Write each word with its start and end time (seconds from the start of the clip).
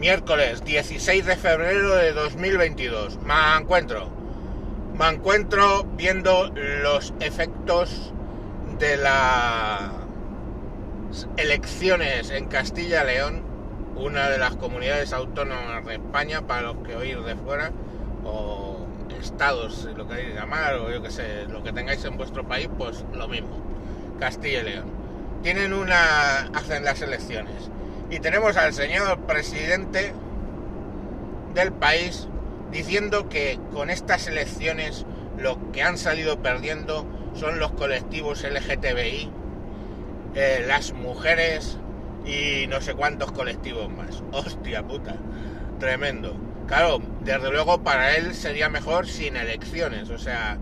Miércoles 0.00 0.64
16 0.64 1.26
de 1.26 1.36
febrero 1.36 1.94
de 1.94 2.14
2022. 2.14 3.18
Me 3.22 3.34
encuentro. 3.60 4.08
Me 4.98 5.06
encuentro 5.08 5.84
viendo 5.94 6.50
los 6.54 7.12
efectos 7.20 8.10
de 8.78 8.96
las 8.96 9.90
elecciones 11.36 12.30
en 12.30 12.46
Castilla 12.46 13.04
León, 13.04 13.42
una 13.94 14.30
de 14.30 14.38
las 14.38 14.56
comunidades 14.56 15.12
autónomas 15.12 15.84
de 15.84 15.96
España, 15.96 16.46
para 16.46 16.62
los 16.62 16.76
que 16.78 16.96
oís 16.96 17.22
de 17.22 17.36
fuera, 17.36 17.70
o 18.24 18.78
estados, 19.20 19.86
si 19.86 19.94
lo 19.94 20.08
queréis 20.08 20.34
llamar, 20.34 20.76
o 20.76 20.90
yo 20.90 21.02
que 21.02 21.10
sé, 21.10 21.44
lo 21.50 21.62
que 21.62 21.74
tengáis 21.74 22.02
en 22.06 22.16
vuestro 22.16 22.48
país, 22.48 22.70
pues 22.78 23.04
lo 23.12 23.28
mismo. 23.28 23.60
Castilla 24.18 24.60
y 24.60 24.64
León. 24.64 24.86
Tienen 25.42 25.74
una. 25.74 26.46
hacen 26.54 26.86
las 26.86 27.02
elecciones. 27.02 27.70
Y 28.10 28.18
tenemos 28.18 28.56
al 28.56 28.74
señor 28.74 29.20
presidente 29.20 30.12
del 31.54 31.72
país 31.72 32.28
diciendo 32.72 33.28
que 33.28 33.58
con 33.72 33.88
estas 33.90 34.26
elecciones 34.26 35.06
lo 35.38 35.70
que 35.72 35.82
han 35.82 35.96
salido 35.96 36.42
perdiendo 36.42 37.06
son 37.34 37.58
los 37.58 37.72
colectivos 37.72 38.44
LGTBI, 38.44 39.30
eh, 40.34 40.64
las 40.66 40.92
mujeres 40.92 41.78
y 42.24 42.66
no 42.66 42.80
sé 42.80 42.94
cuántos 42.94 43.32
colectivos 43.32 43.88
más. 43.90 44.22
Hostia 44.32 44.82
puta, 44.82 45.16
tremendo. 45.78 46.36
Claro, 46.66 47.00
desde 47.22 47.50
luego 47.50 47.82
para 47.82 48.16
él 48.16 48.34
sería 48.34 48.68
mejor 48.68 49.06
sin 49.06 49.36
elecciones, 49.36 50.10
o 50.10 50.18
sea, 50.18 50.58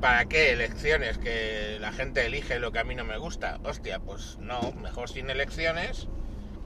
¿para 0.00 0.24
qué 0.26 0.52
elecciones? 0.52 1.18
Que 1.18 1.78
la 1.80 1.92
gente 1.92 2.26
elige 2.26 2.58
lo 2.58 2.72
que 2.72 2.78
a 2.78 2.84
mí 2.84 2.94
no 2.94 3.04
me 3.04 3.18
gusta. 3.18 3.58
Hostia, 3.64 3.98
pues 3.98 4.38
no, 4.40 4.72
mejor 4.80 5.08
sin 5.08 5.30
elecciones 5.30 6.08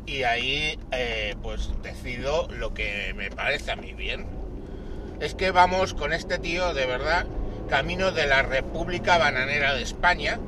y 0.07 0.25
ahí 0.25 0.79
eh, 0.91 1.37
pues 1.43 1.71
decido 1.83 2.49
lo 2.49 2.75
que 2.75 3.15
me 3.17 3.31
parece 3.31 3.73
a 3.73 3.77
mí 3.77 3.93
bien. 3.93 4.27
Es 5.21 5.35
que 5.35 5.51
vamos 5.51 5.95
con 5.95 6.13
este 6.13 6.39
tío 6.39 6.75
de 6.75 6.87
verdad 6.87 7.27
camino 7.69 8.11
de 8.11 8.27
la 8.27 8.43
República 8.43 9.19
Bananera 9.19 9.75
de 9.75 9.83
España, 9.83 10.39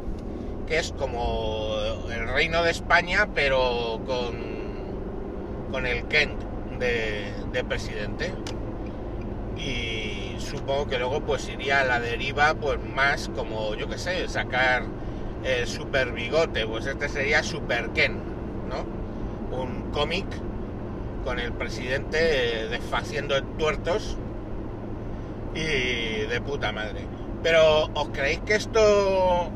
que 0.67 0.79
es 0.79 0.93
como 0.93 1.77
el 2.13 2.29
reino 2.29 2.63
de 2.63 2.71
España 2.71 3.29
pero 3.35 4.01
con, 4.07 5.71
con 5.71 5.87
el 5.87 6.05
Kent 6.09 6.41
de, 6.79 7.65
presidente 7.69 8.33
y 9.57 10.24
supongo 10.39 10.87
que 10.87 10.99
luego 10.99 11.21
pues 11.21 11.49
iría 11.49 11.81
a 11.81 11.85
la 11.85 12.01
deriva 12.01 12.55
pues 12.55 12.79
más 12.95 13.31
como 13.35 13.75
yo 13.75 13.89
que 13.89 13.99
sé 13.99 14.29
sacar 14.29 14.85
el 15.45 15.67
super 15.67 16.13
bigote 16.13 16.67
pues 16.67 16.87
este 16.87 17.09
sería 17.09 17.43
super 17.43 17.91
Ken 17.91 18.19
no 18.69 19.05
un 19.57 19.91
cómic 19.93 20.27
con 21.25 21.39
el 21.39 21.53
presidente 21.53 22.69
desfaciendo 22.69 23.43
tuertos 23.43 24.19
y 25.55 26.27
de 26.27 26.41
puta 26.45 26.73
madre. 26.73 27.07
Pero 27.43 27.91
os 27.95 28.09
creéis 28.11 28.41
que 28.41 28.55
esto 28.55 29.51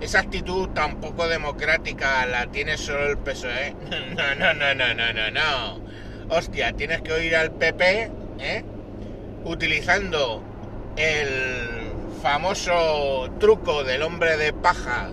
esa 0.00 0.20
actitud 0.20 0.68
tan 0.70 0.96
poco 1.00 1.26
democrática 1.28 2.26
la 2.26 2.46
tiene 2.48 2.76
solo 2.76 3.06
el 3.06 3.18
PSOE 3.18 3.74
no 4.16 4.34
no 4.34 4.52
no 4.54 4.74
no 4.74 4.94
no 4.94 5.12
no 5.12 5.30
no. 5.30 5.80
Hostia, 6.28 6.72
tienes 6.72 7.02
que 7.02 7.12
oír 7.12 7.36
al 7.36 7.52
PP, 7.52 8.10
¿eh? 8.40 8.64
Utilizando 9.46 10.42
el 10.96 11.92
famoso 12.20 13.30
truco 13.38 13.84
del 13.84 14.02
hombre 14.02 14.36
de 14.36 14.52
paja 14.52 15.10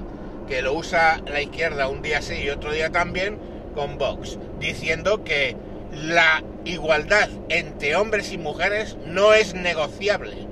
que 0.48 0.62
lo 0.64 0.74
usa 0.74 1.22
la 1.28 1.42
izquierda 1.42 1.88
un 1.88 2.02
día 2.02 2.22
sí 2.22 2.42
y 2.44 2.50
otro 2.50 2.72
día 2.72 2.90
también 2.90 3.38
con 3.76 3.98
Vox, 3.98 4.40
diciendo 4.60 5.24
que 5.24 5.56
la 5.92 6.44
igualdad 6.66 7.30
entre 7.50 7.96
hombres 7.96 8.32
y 8.32 8.38
mujeres 8.38 8.98
no 9.06 9.34
es 9.34 9.54
negociable. 9.54 10.48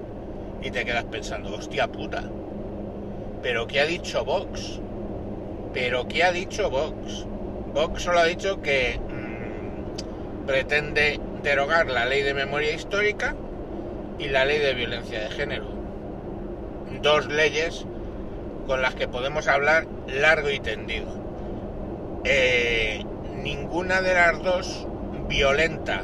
Y 0.61 0.69
te 0.69 0.85
quedas 0.85 1.05
pensando, 1.05 1.55
hostia 1.55 1.87
puta, 1.87 2.23
¿pero 3.41 3.65
qué 3.65 3.79
ha 3.79 3.85
dicho 3.85 4.23
Vox? 4.23 4.79
¿Pero 5.73 6.07
qué 6.07 6.23
ha 6.23 6.31
dicho 6.31 6.69
Vox? 6.69 7.25
Vox 7.73 8.03
solo 8.03 8.19
ha 8.19 8.25
dicho 8.25 8.61
que 8.61 8.99
pretende 10.45 11.19
derogar 11.41 11.89
la 11.89 12.05
ley 12.05 12.21
de 12.21 12.35
memoria 12.35 12.73
histórica 12.73 13.35
y 14.19 14.29
la 14.29 14.45
ley 14.45 14.59
de 14.59 14.73
violencia 14.73 15.21
de 15.21 15.29
género. 15.29 15.65
Dos 17.01 17.27
leyes 17.27 17.85
con 18.67 18.81
las 18.81 18.95
que 18.95 19.07
podemos 19.07 19.47
hablar 19.47 19.87
largo 20.07 20.49
y 20.49 20.59
tendido. 20.59 21.07
Eh, 22.23 23.03
ninguna 23.41 24.01
de 24.01 24.13
las 24.13 24.43
dos 24.43 24.87
violenta 25.27 26.03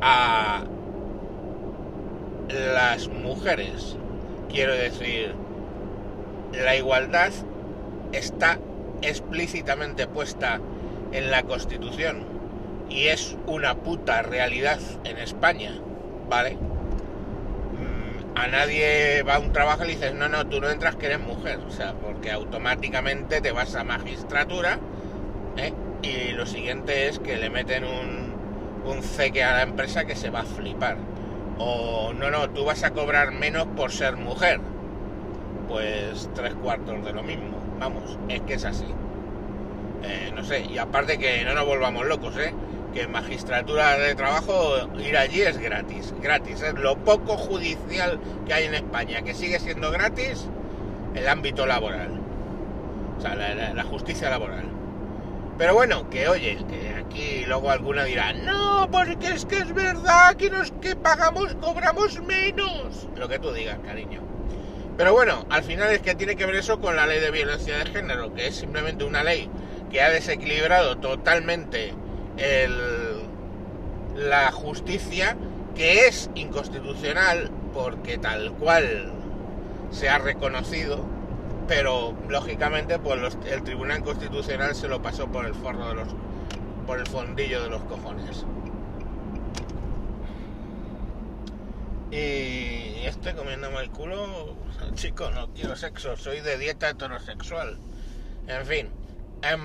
a 0.00 0.64
las 2.48 3.08
mujeres. 3.08 3.96
Quiero 4.48 4.74
decir, 4.74 5.34
la 6.52 6.76
igualdad 6.76 7.32
está 8.12 8.58
explícitamente 9.02 10.06
puesta 10.06 10.60
en 11.12 11.30
la 11.30 11.42
Constitución 11.42 12.24
y 12.88 13.08
es 13.08 13.36
una 13.46 13.74
puta 13.74 14.22
realidad 14.22 14.78
en 15.04 15.18
España, 15.18 15.72
¿vale? 16.28 16.56
A 18.36 18.48
nadie 18.48 19.22
va 19.22 19.36
a 19.36 19.38
un 19.38 19.52
trabajo 19.52 19.84
y 19.84 19.88
le 19.88 19.94
dices, 19.94 20.14
no, 20.14 20.28
no, 20.28 20.46
tú 20.46 20.60
no 20.60 20.68
entras 20.68 20.96
que 20.96 21.06
eres 21.06 21.20
mujer, 21.20 21.58
o 21.66 21.70
sea, 21.70 21.94
porque 21.94 22.30
automáticamente 22.30 23.40
te 23.40 23.50
vas 23.50 23.74
a 23.74 23.82
magistratura 23.82 24.78
¿eh? 25.56 25.72
y 26.02 26.32
lo 26.32 26.44
siguiente 26.44 27.08
es 27.08 27.18
que 27.18 27.38
le 27.38 27.48
meten 27.48 27.84
un, 27.84 28.34
un 28.84 29.02
ceque 29.02 29.42
a 29.42 29.52
la 29.52 29.62
empresa 29.62 30.04
que 30.04 30.14
se 30.14 30.28
va 30.28 30.40
a 30.40 30.44
flipar. 30.44 30.98
O 31.58 32.12
no, 32.12 32.30
no, 32.30 32.50
tú 32.50 32.66
vas 32.66 32.84
a 32.84 32.90
cobrar 32.90 33.32
menos 33.32 33.66
por 33.74 33.90
ser 33.90 34.16
mujer. 34.16 34.60
Pues 35.68 36.28
tres 36.34 36.54
cuartos 36.54 37.04
de 37.04 37.12
lo 37.12 37.22
mismo. 37.22 37.58
Vamos, 37.80 38.18
es 38.28 38.42
que 38.42 38.54
es 38.54 38.64
así. 38.66 38.86
Eh, 40.02 40.30
no 40.34 40.44
sé, 40.44 40.60
y 40.60 40.78
aparte 40.78 41.18
que 41.18 41.42
no 41.44 41.54
nos 41.54 41.64
volvamos 41.64 42.06
locos, 42.06 42.36
¿eh? 42.36 42.52
Que 42.96 43.06
magistratura 43.08 43.98
de 43.98 44.14
trabajo 44.14 44.88
ir 44.98 45.18
allí 45.18 45.42
es 45.42 45.58
gratis, 45.58 46.14
gratis, 46.22 46.62
es 46.62 46.72
lo 46.76 46.96
poco 46.96 47.36
judicial 47.36 48.18
que 48.46 48.54
hay 48.54 48.64
en 48.64 48.74
España, 48.74 49.20
que 49.20 49.34
sigue 49.34 49.60
siendo 49.60 49.90
gratis 49.90 50.48
el 51.14 51.28
ámbito 51.28 51.66
laboral, 51.66 52.18
o 53.18 53.20
sea, 53.20 53.34
la, 53.34 53.84
justicia 53.84 54.30
laboral. 54.30 54.64
Pero 55.58 55.74
bueno, 55.74 56.08
que 56.08 56.26
oye, 56.26 56.56
que 56.70 56.94
aquí 56.94 57.44
luego 57.44 57.70
alguna 57.70 58.04
dirá, 58.04 58.32
no, 58.32 58.88
porque 58.90 59.28
es 59.28 59.44
que 59.44 59.58
es 59.58 59.74
verdad 59.74 60.34
que 60.36 60.48
los 60.48 60.70
que 60.80 60.96
pagamos 60.96 61.54
cobramos 61.56 62.22
menos. 62.22 63.08
Lo 63.14 63.28
que 63.28 63.38
tú 63.38 63.52
digas, 63.52 63.78
cariño. 63.84 64.22
Pero 64.96 65.12
bueno, 65.12 65.44
al 65.50 65.64
final 65.64 65.92
es 65.92 66.00
que 66.00 66.14
tiene 66.14 66.34
que 66.34 66.46
ver 66.46 66.54
eso 66.54 66.80
con 66.80 66.96
la 66.96 67.06
ley 67.06 67.20
de 67.20 67.30
violencia 67.30 67.76
de 67.76 67.84
género, 67.90 68.32
que 68.32 68.46
es 68.46 68.56
simplemente 68.56 69.04
una 69.04 69.22
ley 69.22 69.50
que 69.90 70.00
ha 70.00 70.08
desequilibrado 70.08 70.96
totalmente 70.96 71.92
la 74.16 74.52
justicia 74.52 75.36
que 75.74 76.06
es 76.06 76.30
inconstitucional 76.34 77.50
porque 77.74 78.18
tal 78.18 78.52
cual 78.52 79.12
se 79.90 80.08
ha 80.08 80.18
reconocido, 80.18 81.04
pero 81.68 82.14
lógicamente 82.28 82.98
pues 82.98 83.36
el 83.46 83.62
Tribunal 83.62 84.02
Constitucional 84.02 84.74
se 84.74 84.88
lo 84.88 85.02
pasó 85.02 85.26
por 85.28 85.46
el 85.46 85.54
forro 85.54 85.88
de 85.88 85.94
los 85.94 86.08
por 86.86 87.00
el 87.00 87.06
fondillo 87.06 87.62
de 87.62 87.70
los 87.70 87.82
cojones. 87.82 88.44
Y 92.12 93.04
estoy 93.04 93.34
comiéndome 93.34 93.80
el 93.80 93.90
culo, 93.90 94.54
chico, 94.94 95.30
no 95.30 95.48
quiero 95.48 95.74
sexo, 95.76 96.16
soy 96.16 96.40
de 96.40 96.56
dieta 96.56 96.88
heterosexual. 96.88 97.78
En 98.46 98.64
fin, 98.64 98.88
¿En, 99.52 99.60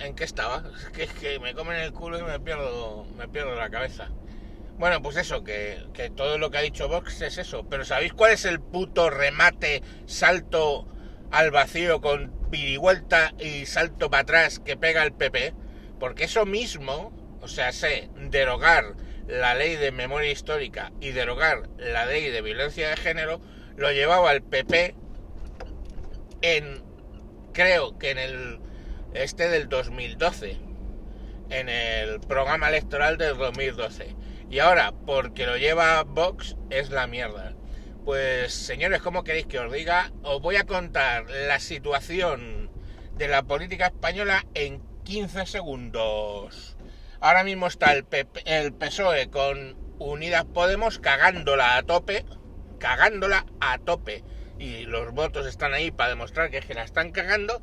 ¿En 0.00 0.14
qué 0.14 0.24
estaba? 0.24 0.62
Es 0.98 1.12
que, 1.12 1.38
me 1.40 1.54
comen 1.54 1.78
el 1.78 1.92
culo 1.92 2.18
y 2.18 2.22
me 2.22 2.38
pierdo, 2.40 3.04
me 3.16 3.28
pierdo 3.28 3.54
la 3.54 3.70
cabeza. 3.70 4.10
Bueno, 4.78 5.02
pues 5.02 5.16
eso, 5.16 5.44
que, 5.44 5.86
que, 5.92 6.10
todo 6.10 6.38
lo 6.38 6.50
que 6.50 6.58
ha 6.58 6.62
dicho 6.62 6.88
Vox 6.88 7.20
es 7.22 7.38
eso. 7.38 7.64
Pero 7.68 7.84
¿sabéis 7.84 8.12
cuál 8.12 8.32
es 8.32 8.44
el 8.44 8.60
puto 8.60 9.10
remate, 9.10 9.82
salto 10.06 10.86
al 11.30 11.50
vacío 11.50 12.00
con 12.00 12.32
pirivuelta 12.50 13.32
y 13.38 13.66
salto 13.66 14.10
para 14.10 14.22
atrás 14.22 14.60
que 14.60 14.76
pega 14.76 15.02
el 15.02 15.12
PP? 15.12 15.54
Porque 15.98 16.24
eso 16.24 16.46
mismo, 16.46 17.12
o 17.40 17.48
sea, 17.48 17.72
sé, 17.72 18.10
derogar 18.16 18.96
la 19.26 19.54
ley 19.54 19.76
de 19.76 19.92
memoria 19.92 20.30
histórica 20.30 20.92
y 21.00 21.10
derogar 21.10 21.68
la 21.78 22.06
ley 22.06 22.30
de 22.30 22.42
violencia 22.42 22.88
de 22.90 22.96
género, 22.96 23.40
lo 23.76 23.92
llevaba 23.92 24.32
el 24.32 24.42
PP 24.42 24.94
en, 26.42 26.82
creo 27.52 27.98
que 27.98 28.10
en 28.10 28.18
el 28.18 28.60
este 29.14 29.48
del 29.48 29.68
2012, 29.68 30.58
en 31.50 31.68
el 31.68 32.20
programa 32.20 32.68
electoral 32.68 33.18
del 33.18 33.36
2012. 33.36 34.16
Y 34.50 34.58
ahora, 34.58 34.92
porque 35.06 35.46
lo 35.46 35.56
lleva 35.56 36.02
Vox, 36.02 36.56
es 36.70 36.90
la 36.90 37.06
mierda. 37.06 37.54
Pues 38.04 38.52
señores, 38.52 39.00
¿cómo 39.00 39.22
queréis 39.22 39.46
que 39.46 39.58
os 39.58 39.72
diga? 39.72 40.12
Os 40.22 40.42
voy 40.42 40.56
a 40.56 40.64
contar 40.64 41.24
la 41.30 41.60
situación 41.60 42.70
de 43.16 43.28
la 43.28 43.44
política 43.44 43.86
española 43.86 44.44
en 44.54 44.82
15 45.04 45.46
segundos. 45.46 46.76
Ahora 47.20 47.44
mismo 47.44 47.68
está 47.68 47.92
el, 47.92 48.72
PSOE 48.74 49.30
con 49.30 49.76
Unidas 49.98 50.44
Podemos 50.44 50.98
cagándola 50.98 51.76
a 51.76 51.82
tope, 51.84 52.24
cagándola 52.80 53.46
a 53.60 53.78
tope. 53.78 54.24
Y 54.58 54.86
los 54.86 55.12
votos 55.12 55.46
están 55.46 55.72
ahí 55.72 55.90
para 55.92 56.10
demostrar 56.10 56.50
que, 56.50 56.58
es 56.58 56.66
que 56.66 56.74
la 56.74 56.82
están 56.82 57.12
cagando. 57.12 57.62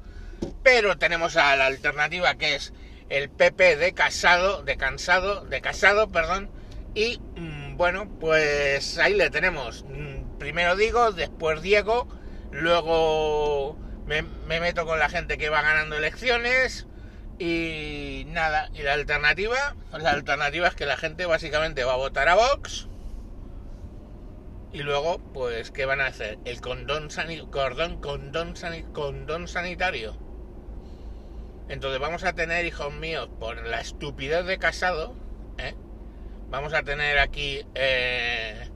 Pero 0.63 0.97
tenemos 0.97 1.36
a 1.38 1.56
la 1.56 1.65
alternativa 1.65 2.36
que 2.36 2.56
es 2.56 2.74
el 3.09 3.30
PP 3.30 3.77
de 3.77 3.94
Casado, 3.94 4.63
de 4.63 4.77
Cansado, 4.77 5.45
de 5.45 5.62
Casado, 5.62 6.09
perdón. 6.09 6.50
Y 6.94 7.19
mm, 7.36 7.77
bueno, 7.77 8.07
pues 8.19 8.97
ahí 8.97 9.13
le 9.13 9.30
tenemos. 9.30 9.86
Mm, 9.88 10.38
primero 10.38 10.75
digo, 10.75 11.12
después 11.12 11.62
Diego, 11.62 12.07
luego 12.51 13.77
me, 14.06 14.21
me 14.21 14.59
meto 14.59 14.86
con 14.86 15.00
la 15.00 15.09
gente 15.09 15.38
que 15.38 15.50
va 15.50 15.62
ganando 15.62 15.97
elecciones 15.97 16.88
y 17.39 18.25
nada, 18.27 18.69
y 18.74 18.81
la 18.81 18.94
alternativa, 18.94 19.75
la 19.97 20.12
alternativa 20.12 20.68
es 20.68 20.75
que 20.75 20.86
la 20.86 20.97
gente 20.97 21.25
básicamente 21.25 21.86
va 21.86 21.94
a 21.94 21.97
votar 21.97 22.27
a 22.27 22.36
Vox. 22.36 22.89
Y 24.71 24.80
luego, 24.80 25.19
pues, 25.33 25.71
¿qué 25.71 25.86
van 25.86 26.01
a 26.01 26.07
hacer? 26.07 26.38
El 26.45 26.62
condón, 26.62 27.09
cordón, 27.50 28.01
condón, 28.01 28.53
condón 28.94 29.47
sanitario. 29.47 30.29
Entonces 31.69 32.00
vamos 32.00 32.24
a 32.24 32.33
tener, 32.33 32.66
hijos 32.66 32.92
míos, 32.92 33.30
por 33.39 33.63
la 33.66 33.80
estupidez 33.80 34.44
de 34.45 34.57
casado, 34.57 35.16
¿eh? 35.60 35.75
vamos 36.50 36.74
a 36.74 36.81
tener 36.81 37.19
aquí 37.19 37.63
eh, 37.75 38.68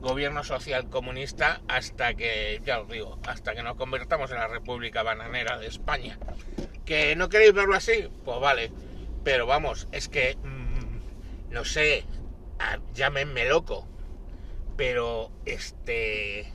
gobierno 0.00 0.44
social 0.44 0.90
comunista 0.90 1.62
hasta 1.66 2.12
que, 2.12 2.60
ya 2.62 2.80
os 2.80 2.88
digo, 2.90 3.18
hasta 3.26 3.54
que 3.54 3.62
nos 3.62 3.76
convertamos 3.76 4.30
en 4.30 4.36
la 4.36 4.48
República 4.48 5.02
Bananera 5.02 5.58
de 5.58 5.66
España. 5.66 6.18
¿Que 6.84 7.16
no 7.16 7.30
queréis 7.30 7.54
verlo 7.54 7.74
así? 7.74 8.10
Pues 8.22 8.38
vale. 8.38 8.70
Pero 9.24 9.46
vamos, 9.46 9.88
es 9.90 10.10
que, 10.10 10.36
mm, 10.36 11.52
no 11.52 11.64
sé, 11.64 12.04
llámenme 12.92 13.46
loco, 13.46 13.88
pero 14.76 15.32
este... 15.46 16.52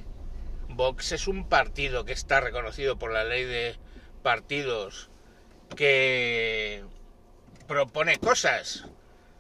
Vox 0.70 1.12
es 1.14 1.28
un 1.28 1.50
partido 1.50 2.06
que 2.06 2.14
está 2.14 2.40
reconocido 2.40 3.00
por 3.00 3.12
la 3.12 3.24
ley 3.24 3.46
de 3.46 3.78
partidos 4.22 5.10
que 5.76 6.84
propone 7.68 8.18
cosas. 8.18 8.86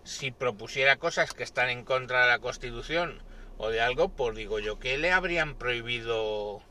Si 0.03 0.31
propusiera 0.31 0.97
cosas 0.97 1.33
que 1.33 1.43
están 1.43 1.69
en 1.69 1.83
contra 1.83 2.21
de 2.21 2.27
la 2.27 2.39
Constitución 2.39 3.21
o 3.57 3.69
de 3.69 3.81
algo, 3.81 4.09
pues 4.09 4.35
digo 4.35 4.59
yo 4.59 4.79
que 4.79 4.97
le 4.97 5.11
habrían 5.11 5.55
prohibido 5.55 6.61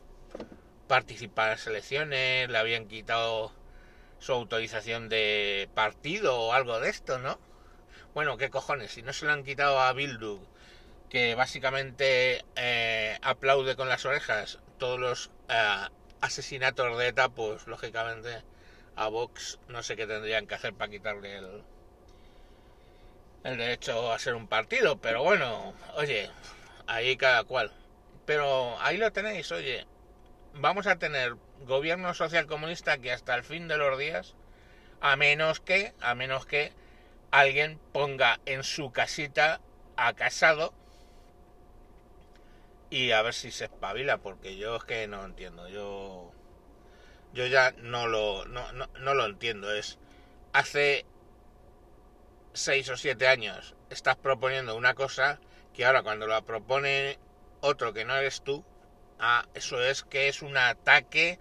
participar 0.87 1.47
en 1.47 1.51
las 1.51 1.67
elecciones, 1.67 2.49
le 2.49 2.57
habían 2.57 2.87
quitado 2.87 3.51
su 4.19 4.31
autorización 4.33 5.09
de 5.09 5.69
partido 5.75 6.39
o 6.39 6.53
algo 6.53 6.79
de 6.79 6.89
esto, 6.89 7.19
¿no? 7.19 7.39
Bueno, 8.13 8.37
qué 8.37 8.49
cojones, 8.49 8.91
si 8.93 9.03
no 9.03 9.13
se 9.13 9.25
lo 9.25 9.33
han 9.33 9.43
quitado 9.43 9.79
a 9.79 9.93
Bildu, 9.93 10.39
que 11.09 11.35
básicamente 11.35 12.43
eh, 12.55 13.17
aplaude 13.21 13.75
con 13.75 13.89
las 13.89 14.05
orejas 14.05 14.59
todos 14.79 14.99
los 14.99 15.31
eh, 15.49 15.87
asesinatos 16.21 16.97
de 16.97 17.07
ETA, 17.09 17.29
pues 17.29 17.67
lógicamente 17.67 18.43
a 18.97 19.07
Vox 19.09 19.59
no 19.69 19.83
sé 19.83 19.95
qué 19.95 20.07
tendrían 20.07 20.47
que 20.47 20.55
hacer 20.55 20.73
para 20.73 20.91
quitarle 20.91 21.37
el, 21.37 21.63
el 23.43 23.57
derecho 23.57 24.11
a 24.11 24.19
ser 24.19 24.35
un 24.35 24.47
partido, 24.47 24.99
pero 24.99 25.23
bueno, 25.23 25.73
oye, 25.95 26.29
ahí 26.87 27.15
cada 27.15 27.43
cual. 27.43 27.71
Pero 28.25 28.77
ahí 28.81 28.97
lo 28.97 29.11
tenéis, 29.13 29.51
oye, 29.51 29.85
vamos 30.55 30.87
a 30.87 30.97
tener 30.97 31.35
gobierno 31.65 32.13
social 32.13 32.47
comunista 32.47 32.97
que 32.97 33.11
hasta 33.11 33.35
el 33.35 33.43
fin 33.43 33.67
de 33.67 33.77
los 33.77 33.97
días, 33.97 34.35
a 34.99 35.15
menos 35.15 35.59
que, 35.59 35.93
a 36.01 36.15
menos 36.15 36.45
que 36.45 36.73
alguien 37.31 37.79
ponga 37.93 38.39
en 38.45 38.63
su 38.63 38.91
casita 38.91 39.61
a 39.95 40.13
casado 40.13 40.73
y 42.89 43.11
a 43.11 43.21
ver 43.21 43.33
si 43.33 43.51
se 43.51 43.65
espabila, 43.65 44.17
porque 44.17 44.57
yo 44.57 44.77
es 44.77 44.83
que 44.85 45.07
no 45.07 45.23
entiendo, 45.23 45.69
yo 45.69 46.31
yo 47.33 47.45
ya 47.47 47.73
no 47.77 48.07
lo 48.07 48.45
no, 48.45 48.71
no, 48.73 48.87
no 48.99 49.13
lo 49.13 49.25
entiendo, 49.25 49.73
es 49.73 49.97
hace 50.53 51.05
seis 52.53 52.89
o 52.89 52.97
siete 52.97 53.27
años 53.27 53.75
estás 53.89 54.15
proponiendo 54.15 54.75
una 54.75 54.95
cosa 54.95 55.39
que 55.73 55.85
ahora 55.85 56.03
cuando 56.03 56.27
la 56.27 56.41
propone 56.41 57.19
otro 57.61 57.93
que 57.93 58.05
no 58.05 58.15
eres 58.15 58.41
tú, 58.41 58.65
ah, 59.19 59.45
eso 59.53 59.81
es 59.81 60.03
que 60.03 60.27
es 60.27 60.41
un 60.41 60.57
ataque 60.57 61.39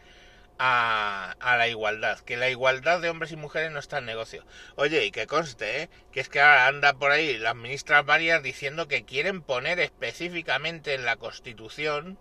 a, 0.58 1.34
a, 1.40 1.56
la 1.56 1.68
igualdad, 1.68 2.18
que 2.20 2.36
la 2.36 2.48
igualdad 2.48 3.00
de 3.00 3.10
hombres 3.10 3.32
y 3.32 3.36
mujeres 3.36 3.70
no 3.70 3.78
está 3.78 3.98
en 3.98 4.06
negocio. 4.06 4.44
Oye, 4.76 5.04
y 5.04 5.10
que 5.10 5.26
conste, 5.26 5.82
¿eh? 5.82 5.90
que 6.12 6.20
es 6.20 6.28
que 6.28 6.40
ahora 6.40 6.66
anda 6.66 6.94
por 6.94 7.10
ahí 7.10 7.36
las 7.36 7.54
ministras 7.54 8.04
varias 8.06 8.42
diciendo 8.42 8.88
que 8.88 9.04
quieren 9.04 9.42
poner 9.42 9.80
específicamente 9.80 10.94
en 10.94 11.04
la 11.04 11.16
Constitución 11.16 12.18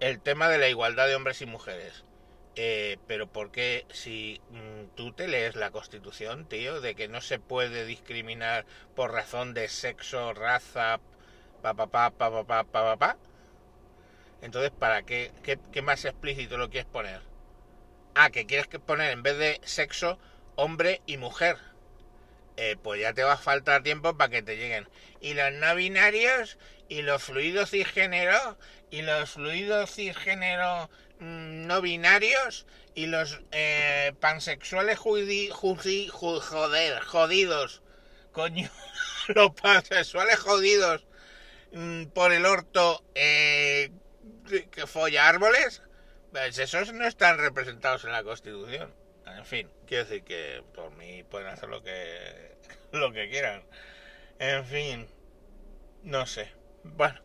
el 0.00 0.20
tema 0.20 0.48
de 0.48 0.58
la 0.58 0.68
igualdad 0.68 1.06
de 1.06 1.16
hombres 1.16 1.40
y 1.40 1.46
mujeres. 1.46 2.04
Eh, 2.56 2.96
pero 3.06 3.26
porque 3.26 3.84
si 3.90 4.40
mm, 4.50 4.96
tú 4.96 5.12
te 5.12 5.28
lees 5.28 5.56
la 5.56 5.70
Constitución, 5.70 6.48
tío, 6.48 6.80
de 6.80 6.94
que 6.94 7.06
no 7.06 7.20
se 7.20 7.38
puede 7.38 7.84
discriminar 7.84 8.64
por 8.94 9.12
razón 9.12 9.52
de 9.52 9.68
sexo, 9.68 10.32
raza, 10.32 11.00
pa 11.62 11.74
pa 11.74 11.86
pa 11.86 12.10
pa 12.10 12.30
pa 12.30 12.44
pa 12.44 12.64
pa, 12.64 12.96
pa 12.96 13.16
entonces 14.42 14.70
para 14.70 15.02
qué, 15.02 15.32
qué, 15.42 15.58
qué 15.72 15.82
más 15.82 16.04
explícito 16.04 16.56
lo 16.56 16.70
quieres 16.70 16.90
poner? 16.90 17.20
Ah, 18.14 18.30
que 18.30 18.46
quieres 18.46 18.68
poner 18.80 19.10
en 19.12 19.22
vez 19.22 19.36
de 19.38 19.60
sexo 19.64 20.18
hombre 20.54 21.02
y 21.06 21.16
mujer. 21.16 21.56
Eh, 22.56 22.76
pues 22.82 23.00
ya 23.00 23.12
te 23.12 23.22
va 23.22 23.34
a 23.34 23.38
faltar 23.38 23.82
tiempo 23.82 24.16
para 24.16 24.30
que 24.30 24.42
te 24.42 24.56
lleguen. 24.56 24.88
Y 25.20 25.34
los 25.34 25.52
no 25.52 25.74
binarios, 25.74 26.58
y 26.88 27.02
los 27.02 27.22
fluidos 27.22 27.70
cisgénero, 27.70 28.56
y 28.90 29.02
los 29.02 29.30
fluidos 29.30 29.94
cisgénero 29.94 30.88
no 31.20 31.80
binarios 31.80 32.66
y 32.94 33.06
los 33.06 33.40
eh, 33.52 34.12
pansexuales 34.20 34.98
judi, 34.98 35.48
joder, 35.50 37.00
jodidos. 37.00 37.82
Coño, 38.32 38.70
los 39.28 39.50
pansexuales 39.52 40.38
jodidos 40.38 41.06
mm, 41.72 42.06
por 42.06 42.32
el 42.32 42.44
orto 42.46 43.04
eh, 43.14 43.90
que 44.70 44.86
folla 44.86 45.28
árboles, 45.28 45.82
pues 46.32 46.58
esos 46.58 46.92
no 46.92 47.06
están 47.06 47.38
representados 47.38 48.04
en 48.04 48.12
la 48.12 48.22
Constitución. 48.22 48.94
En 49.26 49.44
fin, 49.44 49.68
quiero 49.86 50.04
decir 50.04 50.22
que 50.24 50.62
por 50.74 50.90
mí 50.92 51.22
pueden 51.24 51.48
hacer 51.48 51.68
lo 51.68 51.82
que 51.82 52.56
lo 52.92 53.12
que 53.12 53.28
quieran. 53.28 53.64
En 54.38 54.64
fin, 54.64 55.06
no 56.02 56.26
sé. 56.26 56.52
Bueno, 56.82 57.20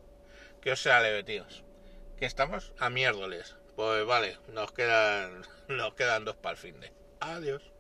que 0.62 0.72
os 0.72 0.82
sea 0.82 1.02
leve, 1.02 1.24
tíos. 1.24 1.64
Que 2.18 2.26
estamos 2.26 2.74
a 2.80 2.90
miércoles. 2.90 3.56
Pues 3.82 4.06
vale, 4.06 4.38
nos 4.54 4.72
quedan, 4.74 5.42
nos 5.68 5.96
quedan 5.96 6.24
dos 6.24 6.36
para 6.36 6.52
el 6.52 6.58
fin 6.58 6.80
de. 6.80 6.92
Adiós. 7.20 7.71